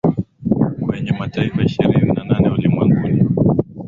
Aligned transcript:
kwenye 0.85 1.11
mataifa 1.19 1.63
ishirini 1.63 2.11
na 2.13 2.23
nane 2.23 2.49
ulimwenguni 2.49 3.23